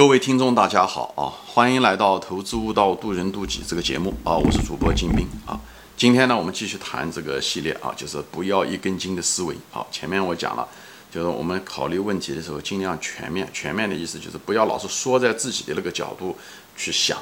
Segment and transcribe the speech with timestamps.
[0.00, 1.28] 各位听众，大家好啊！
[1.46, 4.34] 欢迎来到《投资悟道，渡人渡己》这个节目啊！
[4.34, 5.60] 我是主播金兵啊。
[5.94, 9.86] 今天呢，我们继续谈这个系列啊，就是不要一根筋的思维啊。
[9.92, 10.66] 前面我讲了，
[11.12, 13.46] 就是我们考虑问题的时候，尽量全面。
[13.52, 16.34] 全面的意思就是不要老是缩在自己的那个角度
[16.74, 17.18] 去想，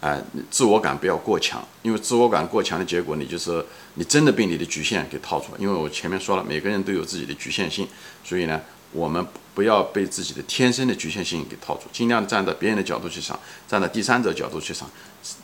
[0.00, 0.22] 哎，
[0.52, 5.58] 自我感不要过强，因为自我感过强的结果，你就是你真的被你的局限给套住了。
[5.58, 7.88] 因为我前面说了，每个人都有自己的局限性，
[8.22, 8.60] 所以呢。
[8.92, 13.38] 我们不要被自己的天生的局限性给套住，尽量站在别人的角度去想，
[13.68, 14.88] 站在第三者角度去想，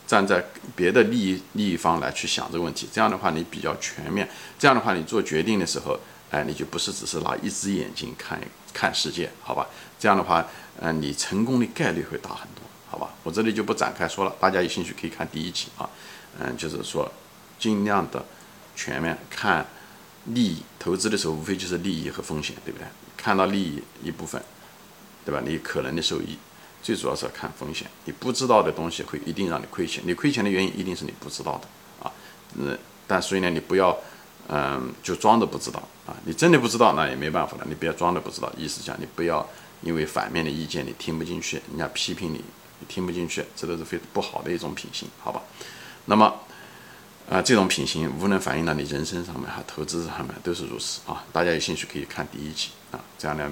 [0.06, 0.44] 站在
[0.74, 2.88] 别的利益利益方来去想这个问题。
[2.92, 4.28] 这样的话，你比较全面。
[4.58, 5.98] 这样的话，你做决定的时候，
[6.30, 8.40] 哎，你就不是只是拿一只眼睛看
[8.72, 9.66] 看世界，好吧？
[9.98, 10.44] 这样的话，
[10.80, 13.10] 嗯，你成功的概率会大很多，好吧？
[13.22, 15.88] 我这里就不展开说了，大家有兴趣可以看第一集啊。
[16.40, 17.10] 嗯，就是说，
[17.58, 18.24] 尽量的
[18.74, 19.64] 全面看
[20.26, 22.86] 利益，投资的时候无非就是利益和风险，对不对？
[23.26, 24.40] 看到利益一部分，
[25.24, 25.42] 对吧？
[25.44, 26.38] 你可能的收益，
[26.80, 27.90] 最主要是要看风险。
[28.04, 32.12] 你不知道的东西会一定让你亏钱，你亏钱的原因一定是你不知道的啊。
[32.54, 33.98] 嗯，但所以呢，你不要，
[34.46, 36.14] 嗯，就装着不知道啊。
[36.24, 37.66] 你真的不知道，那也没办法了。
[37.68, 39.44] 你不要装着不知道，意思讲你不要
[39.82, 42.44] 因为反面的意见你听不进去，人家批评你，
[42.78, 45.42] 你听不进去，这都是非不好的一种品行，好吧？
[46.04, 46.32] 那么。
[47.28, 51.24] 啊，这种品行无能反映到你人生上面哈，投资上面都是如此啊。
[51.32, 53.44] 大家有兴趣可以看第一集啊，这样来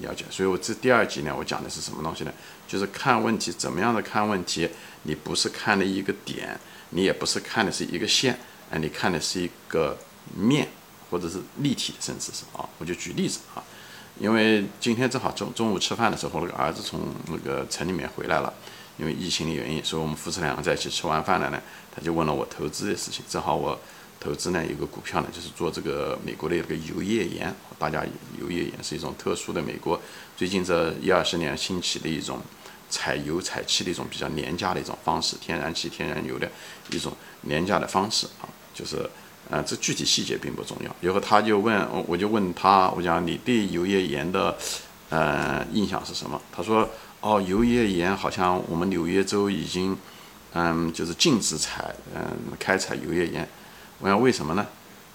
[0.00, 0.24] 了解。
[0.30, 2.32] 所以我这第二集呢，我讲的是什么东西呢？
[2.68, 4.68] 就是看问题怎么样的看问题，
[5.02, 6.56] 你不是看的一个点，
[6.90, 8.38] 你也不是看的是一个线，
[8.70, 9.98] 哎，你看的是一个
[10.36, 10.68] 面，
[11.10, 12.68] 或者是立体的，甚至是啊。
[12.78, 13.64] 我就举例子啊，
[14.20, 18.54] 因为今天正好中中午吃饭的时候，那个儿子从那个城里面回来了。
[18.98, 21.60] 因为疫情的原因，所以我们父子两个在一起吃完饭了呢，
[21.94, 23.22] 他就问了我投资的事情。
[23.28, 23.78] 正好我
[24.18, 27.54] 投资呢有个股票呢，就是做这个美国的这个油页岩。
[27.78, 28.02] 大家
[28.40, 30.00] 油页岩是一种特殊的美国
[30.34, 32.40] 最近这一二十年兴起的一种
[32.88, 36.50] 采油采气的一种比较廉价的一种方式，天然气、天然油的
[36.90, 38.48] 一种廉价的方式啊。
[38.72, 39.08] 就是
[39.50, 40.96] 呃，这具体细节并不重要。
[41.02, 44.56] 然后他就问，我就问他，我讲你对油页岩的
[45.10, 46.40] 呃印象是什么？
[46.50, 46.88] 他说。
[47.26, 49.98] 哦，油页岩好像我们纽约州已经，
[50.52, 52.22] 嗯，就是禁止采，嗯，
[52.56, 53.48] 开采油页岩。
[53.98, 54.64] 我想为什么呢？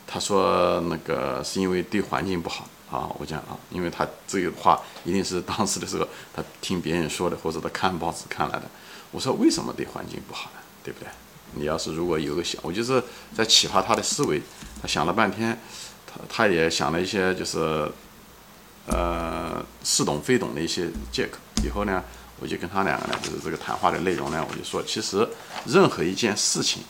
[0.05, 3.07] 他说那个是因为对环境不好啊。
[3.17, 8.63] 我讲啊，因为他这个话一定是当时的时候他听别人说的，或者他看报纸看来的。
[9.11, 10.59] 我说为什么对环境不好呢？
[10.83, 11.07] 对不对？
[11.53, 13.01] 你要是如果有个想，我就是
[13.33, 14.41] 在启发他的思维。
[14.81, 15.57] 他想了半天，
[16.05, 17.89] 他他也想了一些，就是。
[18.87, 21.37] 呃，似懂非懂的一些借口。
[21.63, 22.03] 以后呢，
[22.39, 25.27] 我就跟他两个呢，就是这个谈话的内容呢，我就说，其实
[25.67, 26.81] 任何一件事情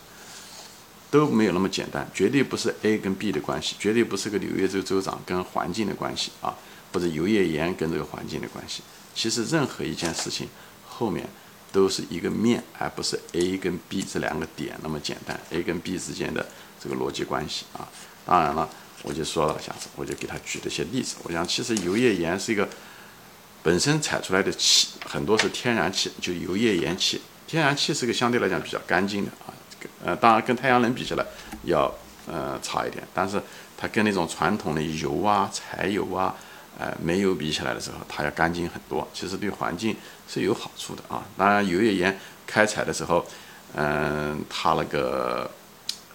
[1.10, 6.56] 都没有那么简单，绝对不是 A 跟 B 的关系，绝对不是个纽约州州长跟环境的关系啊，
[6.94, 8.82] 或者油页岩跟这个环境的关系。
[9.14, 10.48] 其实任何一件事情
[10.88, 11.28] 后面
[11.74, 16.48] 都是一个面，而不是 A 跟 B 这两个点那么简单，A 跟 B 之间的
[16.82, 17.86] 这个逻辑关系啊。
[18.26, 18.70] 当然了。
[19.04, 21.16] 我就说了，下次我就给他举了些例子。
[21.24, 22.70] 我想，其实油页岩是一个
[23.64, 27.22] 本身采出来的气，很多是天然气，就油页岩气。
[27.48, 29.50] 天然气是个相对来讲比较干净的啊，
[30.06, 31.26] 呃，当然跟太阳能比起来
[31.64, 31.92] 要
[32.28, 33.42] 呃差一点，但是
[33.76, 36.36] 它跟那种传统的油啊、柴油啊、
[36.78, 39.08] 呃煤油比起来的时候，它要干净很多。
[39.14, 39.96] 其实对环境
[40.28, 41.26] 是有好处的啊。
[41.36, 43.26] 当然，油页岩开采的时候，
[43.74, 45.50] 嗯，它那个。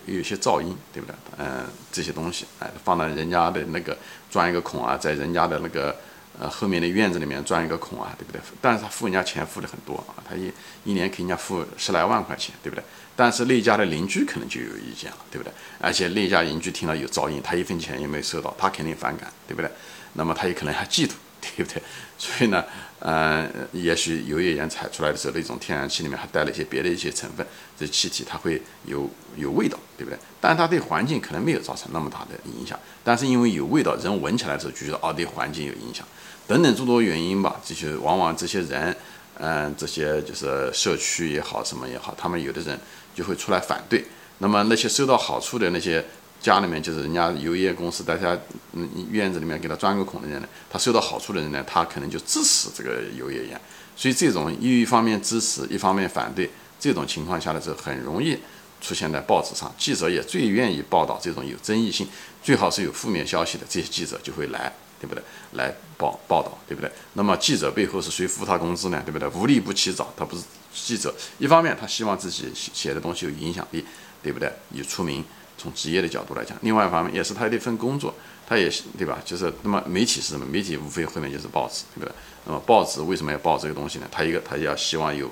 [0.06, 1.14] 有些噪音，对不对？
[1.38, 3.96] 嗯，这些东西，哎，放到人家的那个
[4.30, 5.94] 钻一个孔啊，在人家的那个
[6.38, 8.40] 呃后面的院子里面钻一个孔啊，对不对？
[8.60, 10.50] 但是他付人家钱付的很多啊，他一
[10.84, 12.82] 一年给人家付十来万块钱，对不对？
[13.16, 15.52] 但是那家的邻居可能就有意见了，对不对？
[15.80, 19.70] 而且那家邻居听到有噪音，他一分钱也没收到，他肯定反感，对不对？
[20.12, 21.12] 那么他也可能还嫉妒。
[21.56, 21.82] 对不对？
[22.18, 22.64] 所以呢，
[22.98, 27.46] 呃，也许油页岩采出来的时候，那种天然气里面还带了一些别的一些成分，
[27.78, 30.18] 这气体它会有有味道，对不对？
[30.40, 36.06] 但它对环境可能没有造成那么大的影响，但是因为有味道，人闻起来的时候就觉得哦，对环境有影响，
[36.46, 37.60] 等等诸多原因吧。
[37.64, 38.96] 这些往往这些人，
[39.38, 42.78] 嗯，这些就是社区也好，什么也好，他们有的人
[43.14, 44.04] 就会出来反对。
[44.38, 46.04] 那么那些收到好处的那些。
[46.40, 48.38] 家里面就是人家油业公司，大家
[48.72, 53.60] 嗯院子里面给他钻个孔的人呢，他受到好处的人呢，他可能就支持这个油页岩。
[53.96, 58.36] 所以这种一方面支持，一方面反对，这种情况下的时候，很容易
[58.80, 59.74] 出现在报纸上。
[59.78, 62.06] 记者也最愿意报道这种有争议性，
[62.42, 65.24] 最好是有负面消息的，这些记者就会来，对不对？
[65.52, 66.92] 来报报道，对不对？
[67.14, 69.02] 那么记者背后是谁付他工资呢？
[69.04, 69.26] 对不对？
[69.30, 70.42] 无利不起早，他不是
[70.74, 71.14] 记者。
[71.38, 73.82] 一方面他希望自己写写的东西有影响力，
[74.22, 74.52] 对不对？
[74.72, 75.24] 有出名。
[75.58, 78.14] 从职业的角度来讲，另外一方面也是他的一份工作，
[78.46, 79.18] 他也是对吧？
[79.24, 80.44] 就是那么媒体是什么？
[80.46, 82.14] 媒体无非后面就是报纸，对不对？
[82.44, 84.06] 那么报纸为什么要报这个东西呢？
[84.10, 85.30] 他一个他要希望有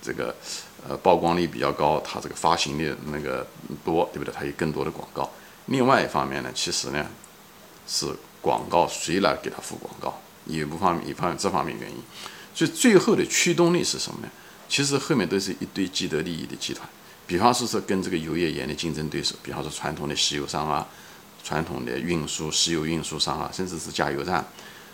[0.00, 0.34] 这个
[0.88, 3.46] 呃曝光率比较高，他这个发行的那个
[3.84, 4.32] 多，对不对？
[4.32, 5.30] 他有更多的广告。
[5.66, 7.06] 另外一方面呢，其实呢
[7.86, 8.06] 是
[8.40, 10.20] 广告谁来给他付广告？
[10.46, 11.96] 一不方面一方面这方面原因。
[12.54, 14.28] 所以最后的驱动力是什么呢？
[14.68, 16.88] 其实后面都是一堆既得利益的集团。
[17.26, 20.86] 比方说，说跟这个油页岩的竞争对手，比方说传统的石油商啊，
[21.42, 24.44] 传统的运输石油运输商啊，甚至是加油站，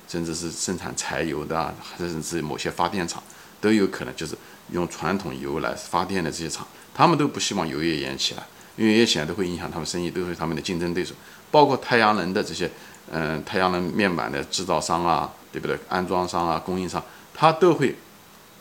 [0.09, 3.23] 甚至是生产柴油的，甚至是某些发电厂，
[3.61, 4.37] 都有可能就是
[4.73, 8.47] 用传统油来发电的这些厂，他们都不希望油页岩起来，
[8.77, 11.15] 因为油页起来都会影响他们生意，都是他们的竞争对手。
[11.51, 12.71] 包括太阳能的这些，
[13.11, 15.77] 嗯，太阳能面板的制造商啊，对不对？
[15.89, 17.03] 安装商啊，供应商，
[17.35, 17.97] 他都会，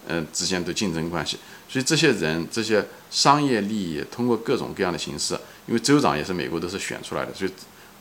[0.10, 1.38] 嗯，之间的竞争关系。
[1.70, 5.36] 所以这些人这些商业利益通过各种各样的形式，
[5.68, 7.52] 因为州长也是美国都是选出来的，所以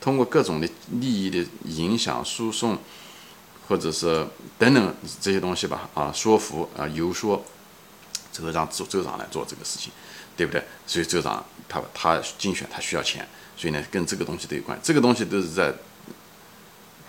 [0.01, 0.67] 通过各种的
[0.99, 2.77] 利益的影响、输送，
[3.67, 4.25] 或者是
[4.57, 7.45] 等等这些东西吧，啊，说服啊，游说，
[8.33, 9.91] 这个让州州长来做这个事情，
[10.35, 10.63] 对不对？
[10.87, 15.73] 所以州长他他竞选他需要钱，所以呢跟这个东西都有关，这个东西都是在。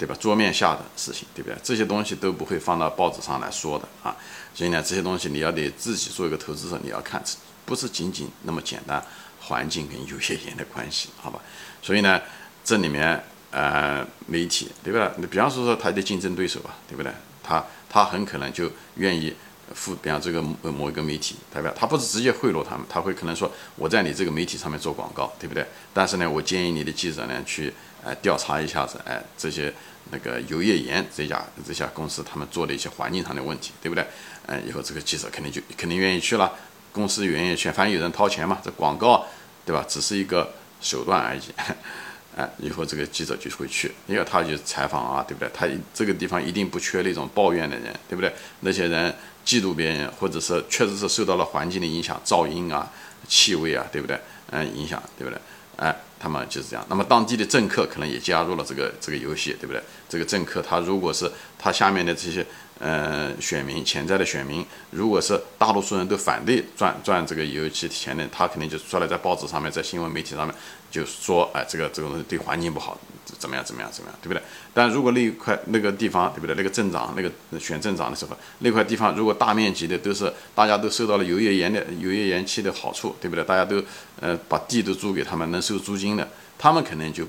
[0.01, 0.17] 对吧？
[0.19, 1.59] 桌面下的事情，对不对？
[1.63, 4.17] 这些东西都不会放到报纸上来说的啊。
[4.55, 7.23] 所以呢，这些东西你要得自己做一个投资者，你要看，
[7.67, 9.05] 不是仅仅那么简单，
[9.39, 11.39] 环境跟有些人的关系，好吧？
[11.83, 12.19] 所以呢，
[12.65, 15.13] 这里面呃，媒体，对吧？
[15.19, 17.13] 你比方说说他的竞争对手吧，对不对？
[17.43, 19.35] 他他很可能就愿意
[19.75, 25.67] 付，比方这个某一个媒体，代表他不是直接贿赂他们，他会可能说我在你这个媒体上面做广告，对不对？
[25.93, 27.73] 但是呢，我建议你的记者呢去
[28.05, 29.73] 呃调查一下子，哎这些。
[30.13, 34.05] 那个油页岩这家这家公司，他们做的一些环境上的问题，对不对？
[34.47, 36.53] 嗯，以后这个记者肯定就肯定愿意去了，
[36.91, 39.25] 公司愿意去，反正有人掏钱嘛，这广告，
[39.65, 39.85] 对吧？
[39.87, 41.41] 只是一个手段而已。
[42.37, 45.49] 哎，以后这个记者就会去，因为他就采访啊，对不对？
[45.55, 48.33] 他这个地方一定不缺那种抱怨的人，对不对？
[48.61, 49.15] 那些人
[49.45, 52.91] 嫉妒别人，或者是确实是受到了环境的影响，噪音啊、
[53.29, 54.19] 气味啊，对不对？
[54.51, 55.41] 嗯，影响，对不对？
[55.77, 55.95] 哎。
[56.23, 59.83] 他们就是这样，那么当地的政客可能也加入了这个这个游戏，对不对？
[60.07, 62.45] 这个政客他如果是他下面的这些
[62.79, 70.55] 呃选民，潜在的选民，如果是大多数人都反对赚赚这个游戏钱的，他肯定就出来在报纸上面，在新闻媒体上面
[70.91, 72.99] 就说，哎，这个这个东西对环境不好。
[73.39, 73.65] 怎么样？
[73.65, 73.89] 怎么样？
[73.93, 74.19] 怎么样？
[74.21, 74.43] 对不对？
[74.75, 76.55] 但如果那一块那个地方，对不对？
[76.57, 83.45] 那个镇长，那个选镇长的时候，那块地方如果大面积的都是大家都受到了油页岩的油页岩气的好处，对不对？
[83.45, 83.81] 大家都
[84.21, 86.29] 呃把地都租给他们，能收租金的，
[86.59, 87.25] 他们可能就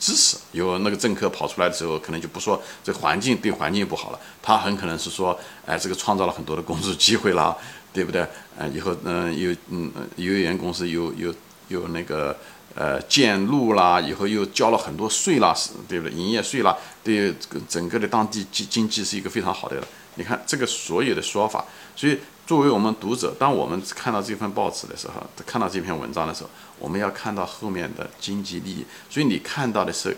[0.00, 0.36] 支持。
[0.50, 7.56] 有那个政客跑出来的时候，可能就不说这环境对环境不好了，他很可能是说，哎，这个创造了很多的工作机会啦，
[7.92, 8.26] 对不对？
[8.58, 11.32] 嗯，以后嗯有嗯油页岩公司有有
[11.68, 12.36] 有那个。
[12.78, 16.14] 呃，建路啦，以后又交了很多税啦，是对不对？
[16.14, 17.34] 营业税啦，对
[17.66, 19.82] 整个的当地经经济是一个非常好的。
[20.16, 21.64] 你看这个所有的说法，
[21.94, 25.14] 所以作为我们读者，当我们看到这份报纸的时候，
[25.46, 28.84] 看到这篇文章的时候，我们要看到后面的经济利益。
[29.08, 30.14] 所以你看到的是，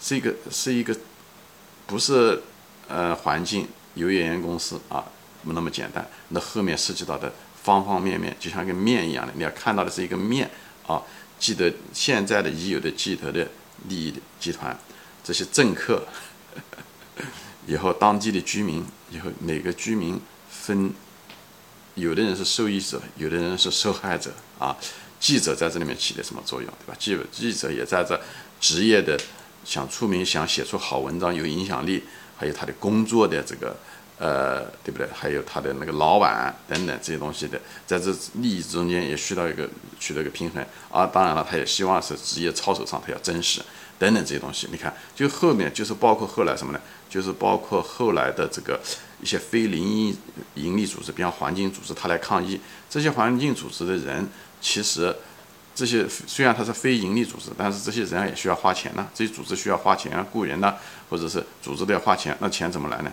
[0.00, 0.96] 是一个是一个，
[1.86, 2.42] 不是
[2.88, 5.04] 呃环境油页岩公司啊，
[5.44, 6.04] 不那么简单。
[6.30, 7.32] 那后面涉及到的
[7.62, 10.50] 方方面面，就像一个面一样的，你要看到的是一个面
[10.88, 11.00] 啊。
[11.42, 13.48] 记得现在的已有的既得的
[13.88, 14.78] 利益集团，
[15.24, 16.06] 这些政客，
[17.66, 20.92] 以后当地的居民，以后每个居民分，
[21.96, 24.76] 有的人是受益者，有的人是受害者啊。
[25.18, 26.96] 记者在这里面起的什么作用，对吧？
[26.96, 28.20] 记记者也在这
[28.60, 29.18] 职业的
[29.64, 32.04] 想出名，想写出好文章，有影响力，
[32.36, 33.76] 还有他的工作的这个。
[34.18, 35.06] 呃，对不对？
[35.12, 41.06] 还有他的那个老板等等这些东西的，在这利益中间也需要一个取得一个平衡啊。
[41.06, 43.60] 当然了，他也希望是职业操守上他要真实
[43.98, 44.68] 等等这些东西。
[44.70, 46.80] 你看，就后面就是包括后来什么呢？
[47.08, 48.80] 就是包括后来的这个
[49.20, 50.16] 一些非营
[50.54, 52.60] 盈利组织，比方环境组织，他来抗议。
[52.88, 54.26] 这些环境组织的人，
[54.60, 55.14] 其实
[55.74, 59.06] 这些虽然他是非盈利组织，但是这些人也需要花钱呢。
[59.14, 60.74] 这些组织需要花钱啊，雇人呢，
[61.10, 62.36] 或者是组织都要花钱。
[62.40, 63.12] 那钱怎么来呢？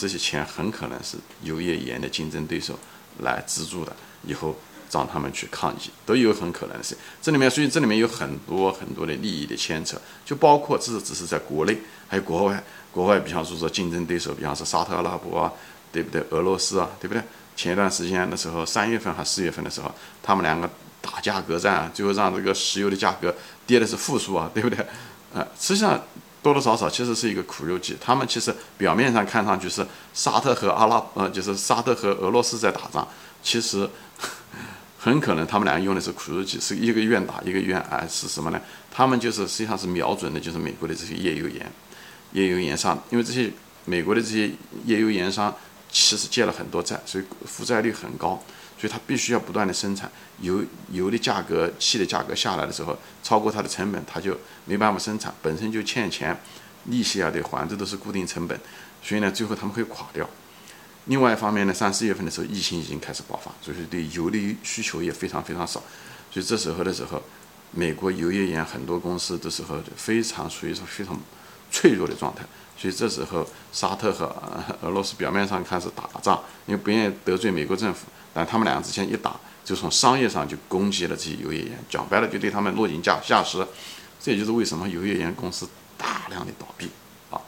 [0.00, 2.78] 这些钱很可能是油页岩的竞争对手
[3.18, 4.56] 来资助的，以后
[4.90, 6.96] 让他们去抗议都有很可能性。
[7.20, 11.76] 这里面，所以这里面有很多很多的利益的牵扯，就包括这只是在国内，
[12.08, 12.64] 还有国外。
[12.90, 15.52] 国外，比方说说竞争对手，比方说沙特阿拉伯啊，
[15.92, 16.24] 对不对？
[16.30, 17.22] 俄罗斯啊，对不对？
[17.54, 20.68] 前一段时间的时候，三月份还四月份的时候，他们两个
[21.02, 23.32] 打价格战，最后让这个石油的价格
[23.66, 24.78] 跌的是负数啊，对不对？
[25.34, 26.02] 呃，实际上。
[26.42, 33.06] 多多少少其实是一个苦肉计，他们其实表面上看上去是沙特和阿拉，呃，就是沙特和俄罗斯在打仗，
[33.42, 33.88] 其实
[34.98, 38.60] 很可能他们两个用的是苦肉计，是一个愿打一个愿挨，是什么呢？
[38.90, 41.70] 他们就是实际上是瞄准的就是美国的这些页油盐、
[42.32, 43.50] 页油盐商，因为这些
[43.84, 44.50] 美国的这些
[44.84, 45.54] 页油盐商
[45.90, 48.42] 其实借了很多债，所以负债率很高，
[48.80, 50.10] 所以他必须要不断的生产
[50.40, 54.34] 油，油的价格、气的价格下来的时候，超过它的成本，他就
[54.64, 56.34] 没办法生产，本身就欠钱，
[56.86, 58.58] 利息啊得还，这都是固定成本，
[59.02, 60.26] 所以呢，最后他们会垮掉。
[61.04, 65.82] 另外一方面呢，三四月份的时候，疫情已经开始爆发，所以对油的需求也非常非常少，
[66.30, 67.22] 所以这时候的时候，
[67.72, 71.20] 美国油页岩很多公司的时候就非常处于是非常
[71.70, 72.44] 脆弱的状态，
[72.78, 74.34] 所以这时候沙特和
[74.80, 79.34] 俄罗斯表面上开始打仗，因为不愿意得罪美国政府，但他们两个之前一打，
[79.64, 83.66] 就从商业上就攻击了这些油页岩，讲白了就对他们落井下下石，
[84.20, 86.90] 这也就是为什么油页岩公司大量的倒闭。
[87.30, 87.40] 啊，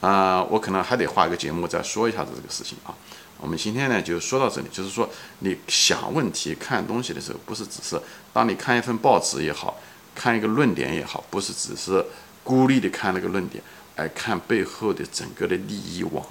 [0.00, 2.94] 啊我可能还得画一个节目再说一下子这个事情啊。
[3.38, 5.08] 我们今天呢就说到这里，就是说
[5.38, 7.98] 你想问题、看东西的时候，不是只是
[8.32, 9.80] 当你看一份报纸也好
[10.14, 12.04] 看一个论点也好，不是只是
[12.44, 13.64] 孤立的看那个论点，
[13.96, 16.22] 而看背后的整个的利益网、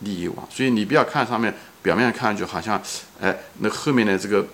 [0.00, 0.46] 利益网。
[0.50, 2.80] 所以你不要看上面表面看上去好像，
[3.20, 4.46] 哎，那后面的这个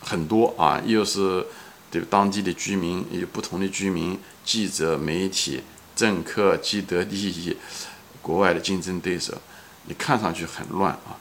[0.00, 1.46] 很多啊，又是
[1.90, 5.62] 对当地的居民，有不同的居民、记者、媒体。
[5.96, 7.54] 政客既得利益，
[8.22, 9.36] 国外的竞争对手，
[9.84, 11.18] 你看上去很乱啊，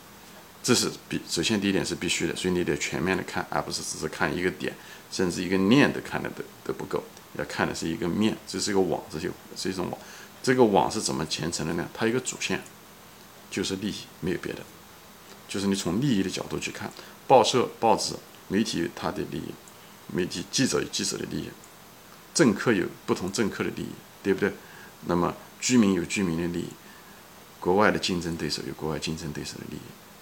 [0.64, 4.74] 这是必首先第一点是必须的，所以你得全面的看，而不是只是看一个点，
[5.12, 7.04] 甚至一个面都看的都都不够，
[7.38, 10.00] 要看的是一个面，这是一个网，这就是一种网，
[10.42, 11.86] 这个网是怎么形成的呢？
[11.94, 12.62] 它一个主线
[13.52, 14.60] 就是利益，没有别的，
[15.50, 16.90] 就是你从利益的角度去看，
[17.28, 18.14] 报社、报纸、
[18.48, 19.52] 媒体它的利益，
[20.14, 21.50] 媒体记者有记者的利益，
[22.34, 23.90] 政客有不同政客的利益，
[24.24, 24.54] 对不对？
[25.08, 26.68] 那么居民有居民的利益，
[27.60, 29.80] 国外的竞争对手有国外竞争对手的利益，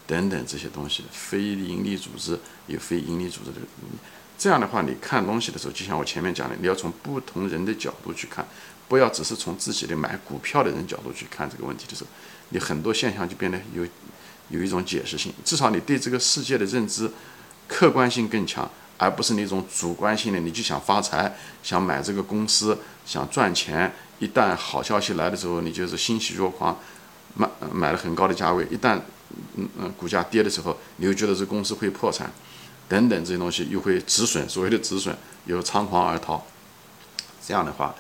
[0.08, 3.98] 等等这些东西，非盈利组织有非盈利组织的利益。
[4.38, 8.48] 这样的话，你看东西的时候，就像我前面讲的，你要从不同人的角度去看，
[8.88, 12.10] 不要只是从自己的买股票的人角度去看这个问题的时候，
[12.50, 13.84] 你很多现象就变得有
[14.50, 17.12] 有一种解释性，至少你对这个世界的认知
[17.68, 18.70] 客观性更强。
[19.00, 22.76] 而不是那种主观性的，你就想发财，想买这个公司，
[23.06, 23.94] 想赚钱。
[24.18, 26.76] 一旦好消息来的时候，你就是欣喜若狂，
[27.36, 28.66] 买买了很高的价位。
[28.72, 29.00] 一旦
[29.54, 32.34] 嗯嗯股价跌的时候，你又觉得这公司会破产，
[32.90, 36.44] 等等这些东西又会止损，所谓的止损又仓皇而逃。
[37.46, 37.94] 这样的话，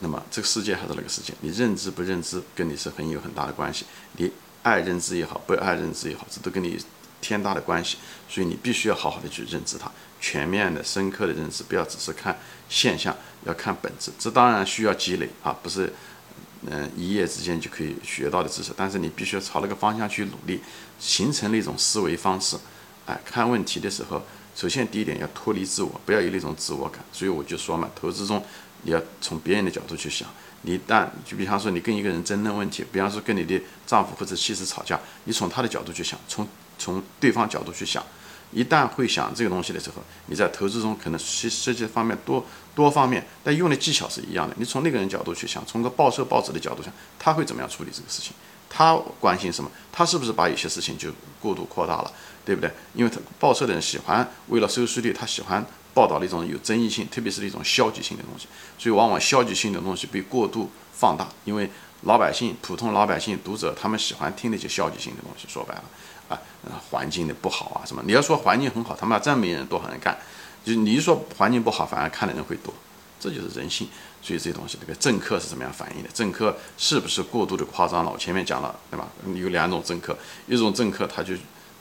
[0.00, 3.86] 那么这个世界还是那个世界，你认知不认知跟你是很有很大的关系。
[4.16, 4.28] 你
[4.62, 6.78] 爱认知也好，不爱认知也好，这都跟你。
[7.22, 7.98] 天大的关系，
[8.30, 12.34] 所以你必须要好好的去认知它，全面的、深刻的认知，不要只是看
[12.66, 13.14] 现象，
[13.44, 14.10] 要看本质。
[14.18, 15.92] 这当然需要积累啊，不是
[16.66, 20.62] 嗯一夜之间就可以学到的知识，但是你必须要朝那个方向去努力，
[20.98, 22.56] 形成那种思维方式。
[23.04, 24.22] 哎，看问题的时候，
[24.56, 27.04] 首先第一点要脱离自我，不要有那种自我感。
[27.12, 28.42] 所以我就说嘛，投资中
[28.82, 30.28] 你要从别人的角度去想。
[30.62, 36.46] 你一旦就比方说你跟一个人争论问题，比方说跟你的丈夫或者妻子吵架，你从他的角度去想，从
[36.78, 38.04] 从对方角度去想，
[38.52, 42.44] 一旦会想这个东西的时候，你在投资中可能涉涉及方面多
[42.74, 44.54] 多方面，但用的技巧是一样的。
[44.58, 48.34] 你从那个人角度去想，从个报社报纸的角度想，他会怎么样处理这个事情？
[48.70, 49.70] 他关心什么？
[49.92, 52.12] 他是不是把有些事情就过度扩大了，
[52.44, 52.70] 对不对？
[52.94, 55.62] 因为他报社的人喜欢为了收视率，他喜欢
[55.92, 58.46] 报道那种有争议性，特别是那种消极性的东西，
[58.78, 61.68] 所以往往消极性的东西被过度放大，因为
[62.02, 65.46] 老百姓、普通老百姓、读者他们喜欢听那些消极性的东西。
[65.48, 65.84] 说白了。
[66.30, 66.38] 啊，
[66.90, 68.00] 环境的不好啊，什么？
[68.06, 70.16] 你要说环境很好，他妈真没人多少人干，
[70.64, 72.72] 就你一说环境不好，反而看的人会多，
[73.18, 73.88] 这就是人性。
[74.22, 76.08] 所以这些东西，这个政客是怎么样反应的？
[76.12, 78.10] 政客是不是过度的夸张了？
[78.10, 79.08] 我前面讲了，对吧？
[79.34, 81.34] 有两种政客，一种政客他就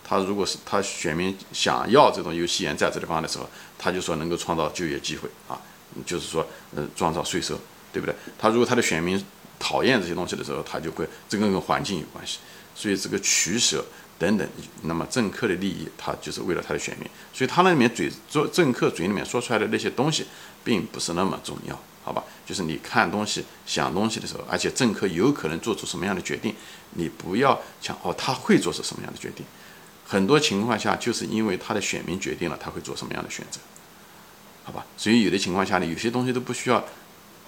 [0.03, 5.60] 他如果是他选民想要这种有戏言在这地方的时候，他就说能够创造就业机会啊，
[6.05, 7.60] 就是说呃创造税收，
[7.91, 8.15] 对不对？
[8.38, 9.24] 他如果他的选民
[9.60, 12.39] 讨厌这些东西的时候，他就会这个跟环境有关系，
[12.74, 13.84] 所以这个取舍。
[14.19, 14.46] 等等，
[14.81, 20.25] 那么政客的利益，他就是为了他的选民，所以他那里面嘴做政客嘴里面说出来的那些东西，
[20.62, 22.24] 并不是那么重要，好吧？
[22.44, 26.56] 就是你看东西、想东西的时候，而且政客有可能做出什么样的决定，
[26.96, 29.46] 你不要想哦，他会做出什么样的决定。
[30.08, 33.60] 很多情况下，就是因为他的选民决定了他会做什么样的选择，
[34.63, 34.84] 好吧？
[34.98, 36.84] 所以有的情况下呢，有些东西都不需要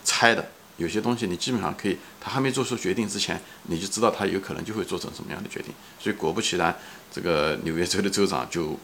[0.03, 0.47] 猜的。
[0.77, 5.73] 有些东西你基本上可以，他还没做出决定之前，你就知道他有可能就会做成什么样的决定。
[5.99, 6.75] 所以果不其然，
[7.11, 8.79] 这个纽约州的州长就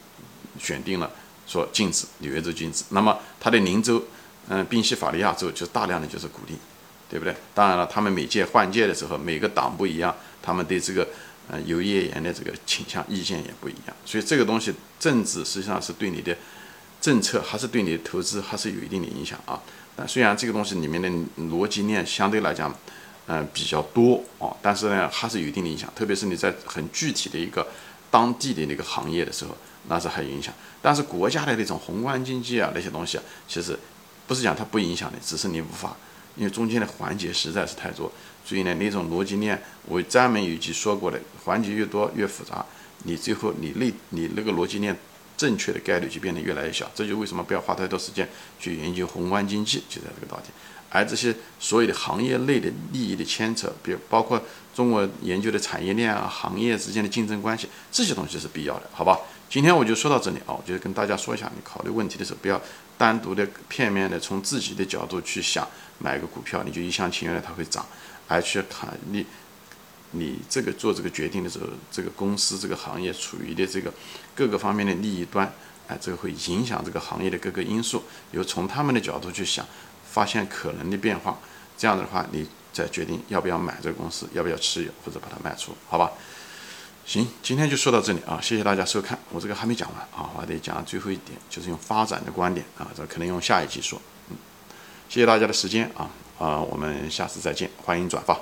[0.60, 1.10] 选定了
[1.48, 2.84] 说禁止纽约州禁止。
[2.90, 4.04] 那么他的邻州，
[4.50, 6.56] 嗯，宾夕法尼亚州就大量的就是鼓励，
[7.10, 7.36] 对不对？
[7.54, 11.06] 当然了，他们每届换届的时候，每个党不一样，他们对这个
[11.50, 13.96] 呃有业言的这个倾向意见也不一样。
[14.06, 16.36] 所以这个东西政治实际上是对你的
[17.02, 19.62] 政策还是对你的投资还是有一定的影响啊。
[19.96, 21.10] 但虽然这个东西里面的
[21.44, 22.74] 逻辑链相对来讲，
[23.28, 25.92] 嗯比较多哦，但是呢还是有一定的影响。
[25.94, 27.68] 特别是你在很具体的一个
[28.10, 29.58] 当地的那个行业的时候，
[29.90, 30.54] 那是很影响。
[30.82, 33.78] 但是国家的那种宏观经济啊那些东西啊，其实
[34.28, 35.96] 不是讲它不影响的，只是你无法。
[36.36, 38.12] 因为中间的环节实在是太多，
[38.46, 42.64] 所以呢，那种逻辑链我专门有一集说过的，环节越多越复杂，
[43.06, 44.96] 你最后你那你那个逻辑链
[45.36, 46.92] 正确的概率就变得越来越小。
[46.94, 48.30] 这就为什么不要花太多时间
[48.60, 50.44] 去研究宏观经济，就在这个道理。
[50.92, 54.40] 而这些所有的行业内的利益的牵扯，比如包括
[54.76, 59.18] 中国研究的产业链啊、行业之间的竞争关系，这些东西是必要的，好吧？
[59.50, 62.62] 今天我就说到这里啊，我就跟大家说一下，你考虑问题的时候不要
[62.98, 65.68] 单独的、片面的从自己的角度去想。
[66.00, 67.84] 买个股票，你就一厢情愿的它会涨，
[68.28, 69.26] 而去看你
[70.12, 73.92] 你这个做这个决定的时候，这个公司这个行业处于的这个
[74.36, 75.52] 各个方面的利益端，
[75.88, 79.66] 哎，这个会影响这个行业的各个因素，有从他们的角度去想，
[80.08, 81.40] 发现可能的变化，
[81.76, 86.12] 这样的话，你再决定要不要买这个公司，要不要持有或者把它卖出，好吧？
[87.08, 93.98] 行，今天就说到这里啊，谢谢大家收看，我这个还没讲完啊，我还得讲最后一点，就是用发展的观点啊，这可能用下一集说。
[94.30, 94.36] 嗯
[95.08, 98.38] 谢谢大家的时间啊啊，我们下次再见，欢迎转发。